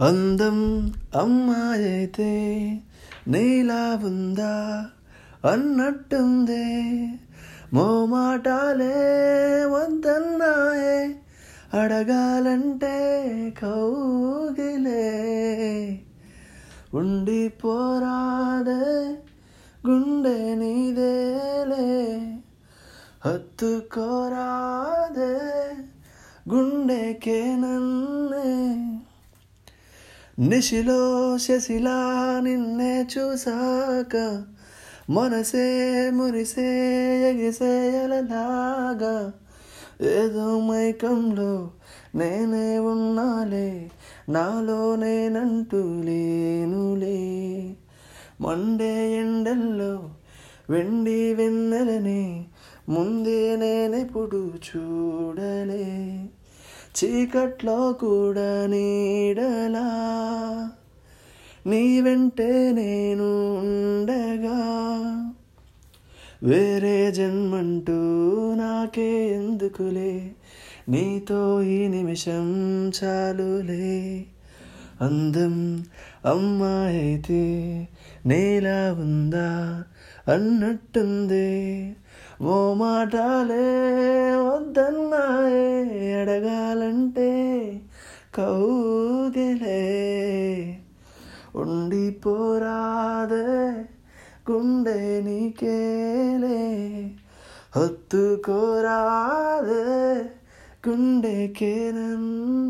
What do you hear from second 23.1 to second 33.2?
హత్తుకోరాదే గుండెకేనన్న నిశిలో శశిలా నిన్నే